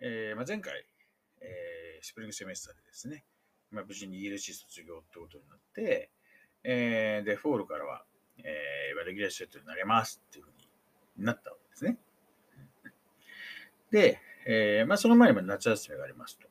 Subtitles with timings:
[0.00, 0.84] えーまあ、前回、
[1.40, 3.24] えースプリングセメスターでですね、
[3.72, 6.10] まあ、無事に ELC 卒業ってことになって、
[6.62, 8.04] えーで、フォールからは、
[8.38, 10.50] えー、レギュラーセットになれますっていうふう
[11.18, 11.98] になったわけですね。
[13.90, 16.48] で、えーまあ、その前にも夏休みがありますと。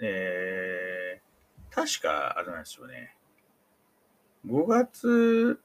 [0.00, 1.28] えー
[1.70, 3.14] 確か、あれなんですよね、
[4.46, 5.60] 5月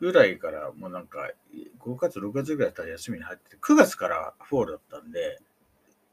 [0.00, 1.30] ぐらいから、もうなんか、
[1.78, 5.40] 5月、6月ぐらいだったら休みに入ってて、9月からフォールだったんで、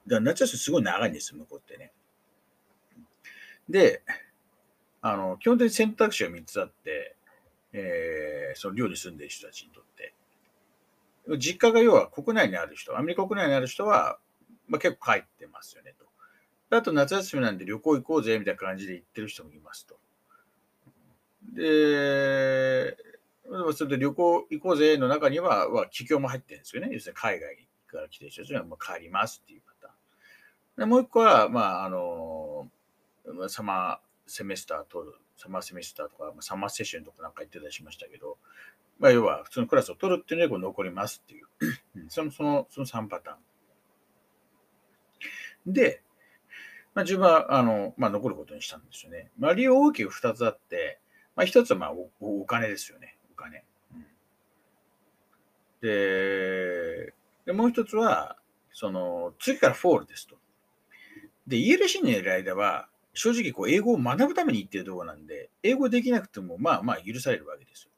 [0.08, 1.92] だ夏休みすごい長いんです、向こうってね。
[3.70, 4.04] で、
[5.02, 7.16] あの、基本的に選択肢が3つあって、
[7.74, 10.14] えーその寮に住んでる人たちにとって。
[11.38, 14.18] 実家が要は国内にある人、アメリカ国内にある人は、
[14.68, 16.08] まあ、結構帰ってますよねと。
[16.76, 20.00] あと夏休みなんで旅行行こうぜみたいな感じで行ってる人もいますと。
[21.54, 22.98] で、
[23.74, 26.90] それで旅行行こうぜの中には、は帰郷も入ってるんですよね。
[26.92, 29.94] 要するに海外から来てる人たちは帰りますっていうパターン。
[30.80, 32.70] でもう一個は、まあ、あの、
[33.48, 38.38] サマーセメスター取る、サマーセメスターとか、サマーセッションとかなんか言ってたりしましたけど、
[39.00, 41.46] まあ、要は普通のクラスを取るっていうのでこう残りますっていう、
[42.10, 45.74] その、その、その3パターン。
[45.74, 46.02] で、
[46.94, 49.30] まあ、自分は、あの、まあ、残ることにしたんですよね。
[49.38, 51.00] まあ、理由大きく2つあって、
[51.36, 53.17] まあ、1つは、まあ、おお金ですよね。
[53.38, 53.64] お金。
[53.94, 54.06] うん
[55.82, 57.14] で、
[57.46, 58.38] でもう1つは、
[58.74, 60.38] その、次からフォールですと。
[61.48, 67.92] で、ELC にいる間は、正直、こう、英語を学ぶために行ってるところなんで、英語できなくても、まあまあ許されるわけですよ。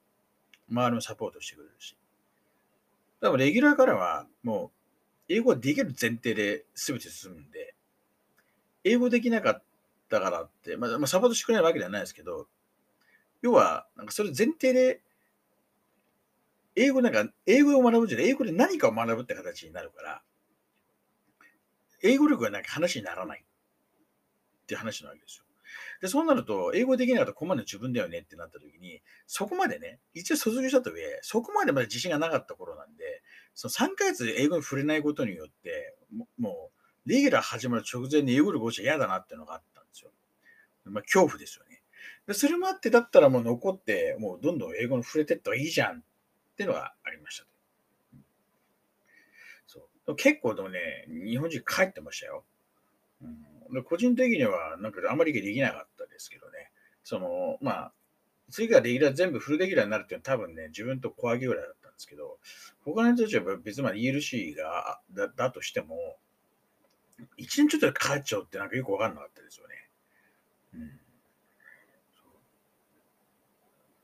[0.70, 1.96] 周りもサポートしてくれるし。
[3.22, 4.72] だから、レギュラーからは、も
[5.30, 7.76] う、英語できる前提で全て進むんで、
[8.84, 9.64] 英語できなかっ
[10.10, 12.48] たからって、まあ、まあ、サポートしてくれないわけではないですけど、
[13.42, 15.02] 要は、なんかそれ前提で、
[16.76, 20.22] 英語なんか、英語を学ぶじゃない、英語で何かを学ぶって形になるから、
[22.02, 25.46] 英語力がなんか話にならないって話なわけですよ。
[26.02, 33.22] で、そうなると、英語できなかったら困るの自分だよねってなった時に、そこまでね、一応卒業したとはいえ、そこまでまだ自信がなかった頃なんで、
[33.54, 35.98] その3ヶ月で英語に触れないことによって、
[36.38, 36.72] も
[37.06, 40.12] う、レギュラー始まる直前に英語力落ちちゃ嫌だなっていうのがあったんですよ。
[40.86, 41.82] まあ、恐怖ですよね。
[42.28, 46.04] でそれもあって、だったらもう残って、もうどんどん英語に触れてった方がいいじゃん
[46.60, 47.50] ていうのがありましたと。
[49.68, 52.44] そう結構でもね、日本人帰ってましたよ。
[53.22, 56.72] うん、で個人的には、なんかあんまり理解できなかったですけどね。
[57.06, 57.94] その、まあ、
[58.52, 62.40] 次がレギュラー全部フルレギュラーになるっていうのは多分ね、自分と小上げぐらいだったんですけど、
[62.84, 66.18] 他の人たちは別にまあ ELC がだだとしても、
[67.38, 69.90] 一年ちょっとで帰っちゃうってなんかよくわかんなかったですよね。
[70.74, 71.00] うん、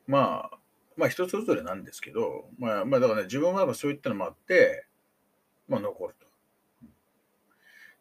[0.08, 0.60] まあ、
[0.98, 4.86] まあ人それぞれなんですけど、まあ、まあだからね、自分はそういったのもあって、
[5.68, 6.26] まあ残ると。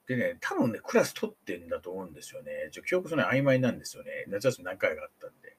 [0.07, 2.69] でね、多分ね、クラス取ってんだと思うんですよね。
[2.73, 4.25] ちょ記憶その曖昧なんですよね。
[4.29, 5.57] 夏休み何回かあったんで。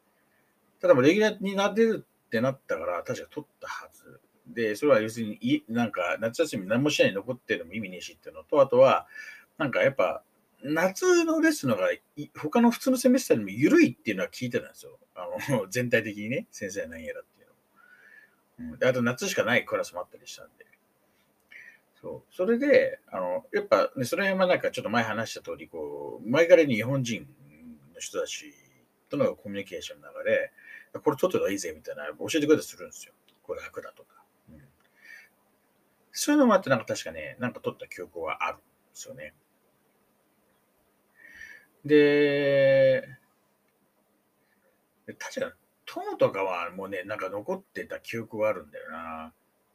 [0.79, 4.21] ただもレギュラーになってるってなったから、確か取ったはず。
[4.47, 9.07] で、それは要するに、なんか夏休み何もしない残ってるのも意味ねえしっていうのと、あとは、
[9.57, 10.23] なんかやっぱ、
[10.63, 11.89] 夏のレッスンのが
[12.37, 14.97] 他の普通のセメスターにも緩いっていうのは聞いてたんですよ。
[15.15, 18.75] あの 全体的にね、先生は何やらっていうの。
[18.75, 20.65] うん、あと夏しかないクラスもあったりしたんで。
[22.01, 22.33] そう。
[22.33, 27.27] それで、あの、やっぱ、ね、その辺はなんかちょっと前話した通り、こう、前から日本人
[27.93, 28.53] の人たち
[29.09, 30.51] とのコミュニケーションの中で、
[31.03, 33.13] これ取ってた方がいいぜみたいな教えてくれたりするんですよ。
[33.43, 34.23] これ楽だとか。
[34.49, 34.61] うん、
[36.11, 39.33] そういうのもあって、なんか確かね、なんか取った記憶はあるんですよね。
[41.85, 43.07] で、
[45.19, 45.55] 確か
[45.85, 49.33] 友とかはもうね、なんか残ってた記憶はあるんだよな。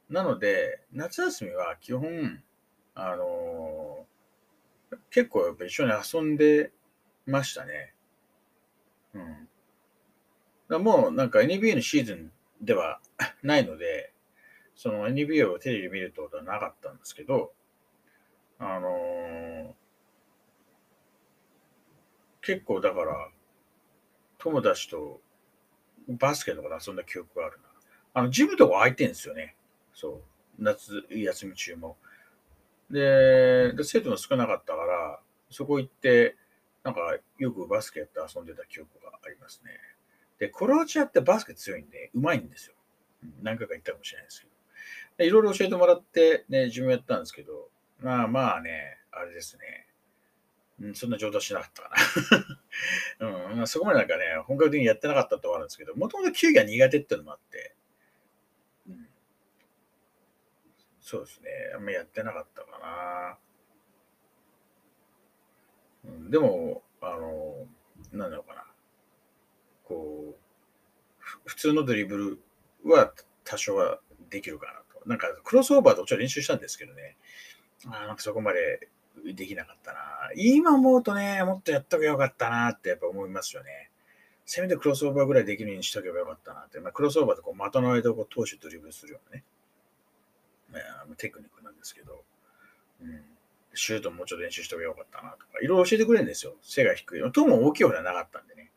[0.09, 2.43] なので、夏休みは基本、
[2.95, 6.71] あのー、結構やっぱ一緒に遊んで
[7.25, 7.93] ましたね。
[9.13, 9.47] うん。
[10.69, 12.31] だもうなんか NBA のシーズン
[12.61, 12.99] では
[13.41, 14.13] ないので、
[14.75, 17.53] その NBA をテレビ見るってことはなかったんですけど、
[18.59, 19.40] あのー、
[22.41, 23.29] 結構だから、
[24.37, 25.21] 友達と
[26.07, 27.69] バスケとかで遊んだ記憶があるな。
[28.13, 29.55] あの、ジムとか空いてんですよね。
[29.93, 30.21] そう。
[30.59, 31.97] 夏休み中も。
[32.89, 36.35] で、で生徒も少なかったから、そこ行って、
[36.83, 37.01] なんか
[37.37, 39.71] よくバスケやって遊んでた記憶がありますね。
[40.39, 42.73] で、クロアチアってバスケ強いんで、うまいんですよ。
[43.43, 44.51] 何回か行ったかもしれないですけど。
[45.17, 49.87] でいろいろ教えてもらって、ね、自分やったんですけど、まあまあね、あれですね。
[50.81, 51.89] うん、そんな上達しなかったか
[53.19, 53.27] な。
[53.53, 57.75] うんまあ、そこまでなんかね、本格的にやってなかったとはあるんですけど、もともと球技が苦手っていうのもあって、
[58.87, 59.09] うん、
[60.99, 63.37] そうですね、あんまやってなかったかな。
[66.05, 67.67] うん、でも、あの、
[68.11, 68.65] なんだろうかな。
[69.83, 70.41] こう、
[71.45, 73.13] 普通のドリブルは
[73.43, 73.99] 多少は
[74.31, 75.07] できるかなと。
[75.07, 77.17] なんか、クロスオーバーとちょっと練習したんですけどね。
[77.85, 78.89] あなんかそこまで
[79.33, 79.99] できなかったな。
[80.35, 83.89] 今思うとね、もっとやっとけばよかったなってやっぱ思いますよね。
[84.45, 86.79] せめてクロスオーバーぐらいできるようにしとけばよかったなって。
[86.79, 89.43] まあ、クロスオーバーってこう的の間をこう投手ドリブルするようなね、
[90.71, 90.79] ま
[91.13, 92.23] あ、テクニックなんですけど、
[93.01, 93.21] うん、
[93.73, 96.55] シュートもうちょっと練習しとけばよかったなとか、いろいろ教えてくれるんですよ。
[96.61, 97.31] 背が低い。
[97.31, 98.71] とも大きい方ではなかったんでね。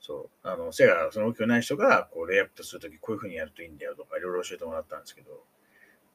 [0.00, 0.48] そう。
[0.48, 5.42] あの、背がその大きくない人が、こう、レイアップするとき、こういう風にやるといいんだよとか、いろいろ教えてもらったんですけど、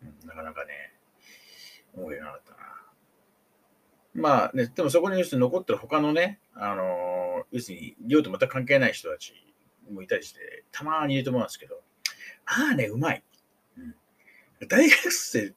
[0.04, 0.94] うん、なかなかね、
[1.94, 2.81] 思いなかったな。
[4.14, 9.34] まあね、でもそこに要するに残ってる他のね、あの要するに、量と全く関係ない人たち
[9.90, 11.82] もいたりして、たまにいると思うんですけど、
[12.46, 13.24] ああね、うまい。
[13.78, 13.96] うん、
[14.68, 15.54] 大学生、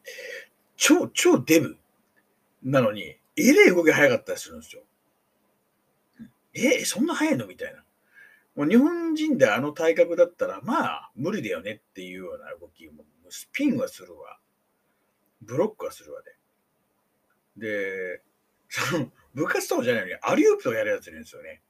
[0.77, 1.77] 超、超デブ
[2.63, 4.83] なのに、えれい動き早かったりするんですよ。
[6.55, 7.49] え、そんな速いの？
[7.49, 7.85] みたいな。
[8.55, 14.39] もう日本人であの体格だったら、まあ、無理だよねっていうような動きも、スピンはするわ。
[15.43, 16.37] ブロックはするわで。
[17.57, 18.23] で、
[18.75, 21.63] そ の部活とかじゃないのに、アリウープとかやるやついるんですよね。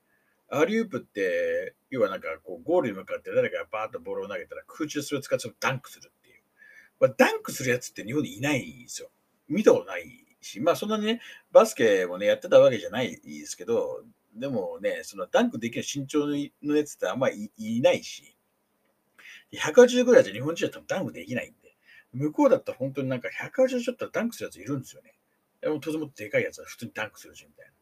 [0.48, 6.42] アリウープって、要はなんかこうゴールに向かって誰かがバーッとボールを投げたら空中それを使ってそれをダンクするっていう。
[7.00, 9.10] まあ、ダンクするやつって日本にいないんですよ。
[9.48, 11.20] 見たことないし、まあそんなにね、
[11.52, 14.02] バスケもね、やってたわけじゃないですけど、
[14.34, 18.34] でもね、そのダンクできる身長のやつってあんまりいいないし、
[19.52, 21.76] 180ぐらいじゃ日本人だったらダンクできないんで、
[22.12, 25.14] 向こうだったら本当になんか180ちょっとダンクするやついるんですよね。
[25.64, 27.72] でもとてもでかいやつは普通にダンクするしみたいな。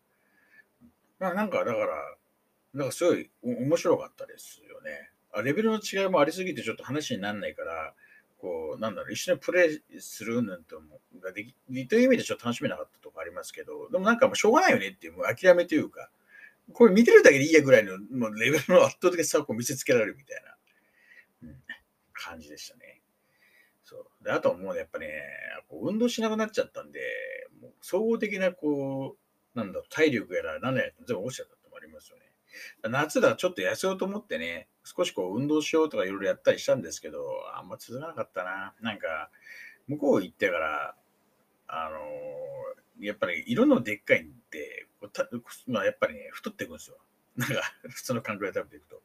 [1.19, 2.17] まあなんかだから、
[2.75, 5.11] なんかすごい面白かったですよね。
[5.33, 7.95] あレベルの違いもありすぎてちょっと話にならないから、
[8.39, 11.55] こう、なんだろう、一緒にプレイするなんてもができ、
[11.89, 16.11] という意味でちょっと楽しめなかったとこありますけど、でもなんかもうしょうがないよねっていう、もう諦めというか、
[16.73, 20.43] これ見てるだけでいいやぐらいのもうレベルの圧倒的差を見せつけられるみたい
[21.43, 21.57] な、うん、
[22.13, 22.82] 感じでしたね。
[24.31, 25.09] あとはもうやっぱね、
[25.69, 27.01] こう運動しなくなっちゃったんで、
[27.61, 29.17] もう総合的なこ
[29.55, 32.23] う、なんだ、体力やら何やら全部落ちちゃったってのもありますよね。
[32.83, 37.25] 夏だちょっと痩せようと思ってね、少しこう運動しようとかいろいろやったりしたんですけど、
[37.57, 38.75] あんま続かなかったな。
[38.81, 39.31] なんか、
[39.89, 40.95] 向こう行ってから、
[41.69, 44.87] あのーやっぱり色のでっかいんで、
[45.67, 46.99] まあ、やっぱりね、太っていくんですよ。
[47.37, 49.03] なんか、普通の感覚で食べていくと。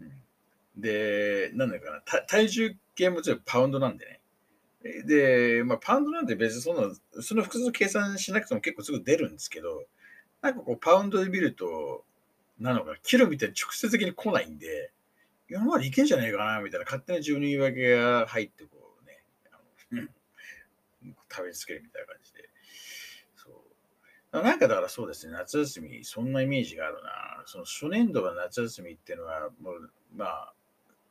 [0.00, 0.12] うん、
[0.76, 4.20] で、なんだかな、体重計も全部パウンドなんでね。
[5.04, 9.86] で、まあ、パウンドなんで別にその、その複数計算しなくても結構すぐ出るんですけど、
[10.42, 12.04] なんかこう、パウンドで見ると、
[12.58, 14.92] なのか、キロみたいに直接的に来ないんで、
[15.48, 19.56] 今までいけんじゃないかな、みたいな勝手に自分に言い訳が入って、こうね、あ
[19.94, 20.10] のうん
[21.30, 22.48] 食べつけるみたいな感じで。
[23.36, 23.64] そ
[24.32, 24.42] う。
[24.42, 27.42] なんかだからそうですね、夏休み、そんなイメージがあるな。
[27.46, 30.54] その初年度の夏休みっていうのは、もう、まあ、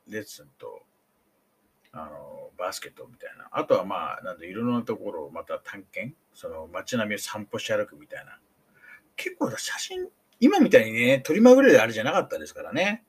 [0.08, 0.84] レッスンと、
[1.92, 3.48] あの、バスケットみたいな。
[3.52, 8.40] あとはまあ、なんでいろんなところをまた探検、その街並みを散歩し歩くみたいな。
[9.16, 10.10] 結構写真、
[10.40, 13.06] 今みたいにね、撮りまぐれであれじゃなかったですからね。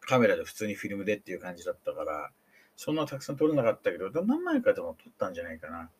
[0.00, 2.30] カメラで普通にフィルムでっていう感じだったから、
[2.76, 5.90] そんなたくさん撮れなかったけど、何枚かでも撮ったんじゃないかな。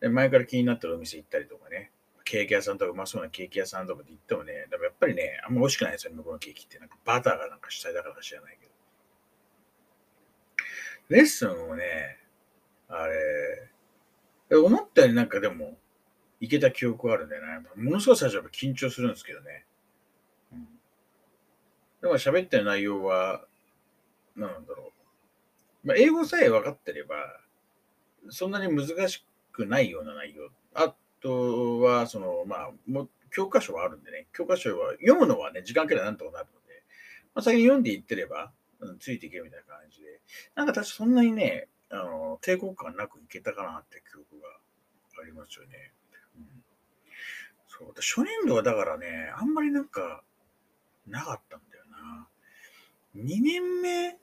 [0.00, 1.92] で前から気になってるお店行ったりとかね、
[2.24, 6.78] ケーキ屋さんとかうまそうなケーキ屋さんとかで行ってもね、でもやっぱりね、あんま美味しくないですよね、向こうのケーキって。
[6.78, 8.71] なんかバターがなんか主体だからか知らないけど。
[11.12, 12.18] レッスンもね、
[12.88, 15.76] あれ、思ったよりなんかでも、
[16.40, 17.66] いけた記憶があるんだよね。
[17.76, 19.64] ものすごい最初は緊張するんですけどね。
[20.52, 20.66] うん、
[22.00, 23.44] でも喋ってる内容は、
[24.34, 24.92] なんだろ
[25.84, 25.86] う。
[25.86, 27.14] まあ、英語さえ分かってれば、
[28.30, 30.48] そんなに難しくないような内容。
[30.74, 36.82] あとは、その、まあ、も教科書はあるんでね、教科書は読むのはね、時間くらいなんとかなるので、
[37.34, 38.50] まあ、先に読んでいってれば、
[38.82, 40.20] うん、ついていけみたいな感じで、
[40.54, 44.48] なんか確かそんなにね、あの抵抗感なくいけたかなって記憶が
[45.22, 45.92] ありますよね。
[46.36, 46.64] うん、
[47.68, 50.22] そう初年度はだからね、あんまりなんか
[51.06, 52.28] なかったんだよな。
[53.16, 54.16] 2年目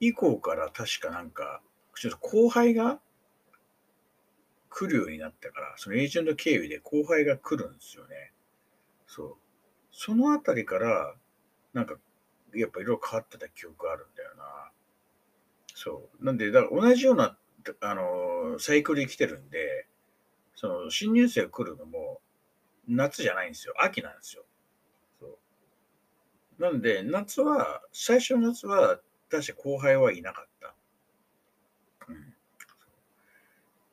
[0.00, 1.62] 以降から確かなんか、
[1.94, 3.00] ちょっと後輩が
[4.68, 8.32] 来るようになったから、そのエージェント経由で後輩が来るんですよね。
[9.06, 9.36] そう。
[9.90, 11.14] そのあたりから、
[11.72, 11.96] なんか、
[12.58, 14.70] やっぱ色変わってた記憶あるんだよな。
[15.74, 16.24] そう。
[16.24, 17.38] なんで、だから同じような、
[17.80, 19.86] あの、サイクルで来てるんで、
[20.54, 22.20] その、新入生が来るのも、
[22.88, 23.74] 夏じゃないんですよ。
[23.78, 24.44] 秋なんですよ。
[26.58, 30.74] なんで、夏は、最初の夏は、確か後輩はいなかった。
[32.08, 32.34] うん。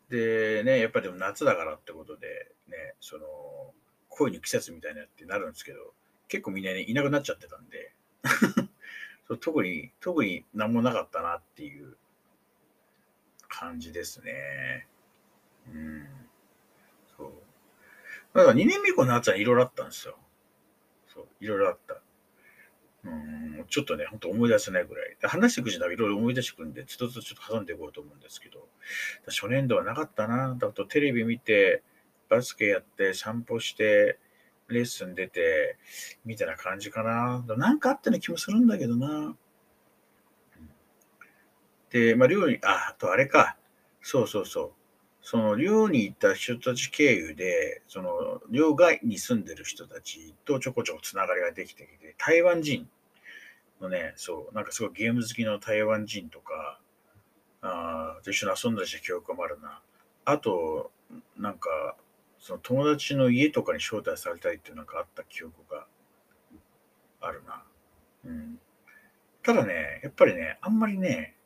[0.09, 3.25] で、ね、やっぱでも夏だからってことで、ね、その、
[4.09, 5.93] 恋の季節みたいなってなるんですけど、
[6.29, 7.93] 結構みんなね、いなくなっちゃってたんで、
[9.27, 11.97] そう特に、特に何もなかったなっていう
[13.47, 14.87] 感じですね。
[15.71, 16.07] うん。
[17.15, 17.33] そう。
[18.37, 20.17] だから2年目以降の夏はいろいろあったんですよ。
[21.07, 22.01] そう、いろいろあった。
[23.05, 25.17] うん、ちょっとね、ほんと思い出せないぐらい。
[25.23, 28.67] 話していくうちにいろいろ思い出してくるんで、つどつちょっと挟んでいこうと思うんですけど、
[29.27, 30.55] 初年度はなかったな。
[30.57, 31.83] だとテレビ見て、
[32.29, 34.19] バスケやって、散歩して、
[34.67, 35.77] レッスン出て、
[36.25, 37.43] みたいな感じかな。
[37.57, 39.35] なんかあったような気もするんだけどな。
[41.89, 43.57] で、まあ、寮に、あ、あとあれか。
[44.01, 44.71] そうそうそう。
[45.21, 52.89] その寮に行った人たち経由で、その寮外に住んでる人たちとちょこちょこつながりができてきて、台湾人
[53.79, 56.79] のね、そう、なんかすごいゲーム好きの台湾人とか、
[57.61, 59.81] あと一緒に遊んだりした記憶もあるな。
[60.25, 60.91] あと、
[61.37, 61.95] なんか、
[62.43, 65.87] その友達の家とかに招待されたりっていうなんかあった記憶が
[67.21, 67.63] あるな。
[68.25, 68.59] うん。
[69.41, 71.37] ただね、やっぱりね、あんまりね、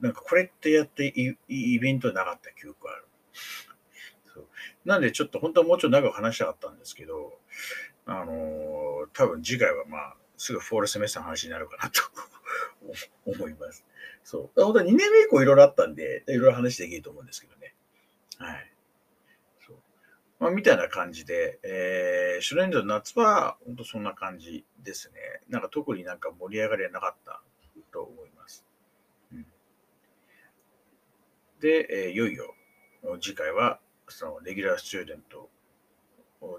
[0.00, 3.04] なんかこれってやってイイベントなかった記憶がある。
[4.34, 4.48] そう
[4.84, 7.38] なんでちょっと本当はもうちょっと長く話したかったんですけど、
[8.06, 12.02] あのー、多分次回はまあ、すぐフォールセメスターの話になるかなと
[13.38, 13.84] 思います。
[14.24, 14.60] そう。
[14.60, 17.76] 本当は2年目以降いろいろあったんで、いろいろ話できると思うんですけどね。
[18.38, 18.73] はい。
[20.44, 25.14] まあ、みたいな感じで、えー、初年度の夏は、本当そんな感じですね。
[25.48, 27.40] なんか特になんか盛り上がりはなかった
[27.90, 28.62] と思います。
[29.32, 29.46] うん、
[31.60, 32.54] で、えー、いよいよ
[33.22, 35.48] 次回は、そのレギュラースチューデント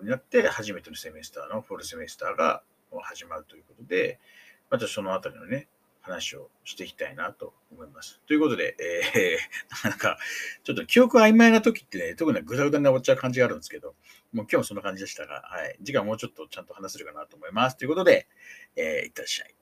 [0.02, 2.64] になって初めてのセメスターのフォルセメスターが
[3.04, 4.20] 始まるということで、
[4.72, 5.68] またそのあたりのね、
[6.06, 8.22] 話をしていきたいなと思います。
[8.28, 10.20] ということで、えー、 なんか、
[10.64, 13.96] ちょっと記憶曖昧な時ってね、特にぐだぐだに終わっちゃう感じがあるんですけど、
[14.32, 15.78] もう今日もそんな感じでしたが、はい。
[15.84, 17.78] 次回もうちょっとちゃんと話せるかなと思います。
[17.78, 18.28] ということで、
[18.76, 19.56] えー、いってらっしゃい。